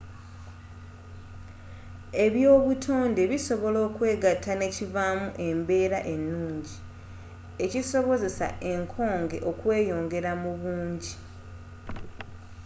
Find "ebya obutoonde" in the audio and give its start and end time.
2.23-3.21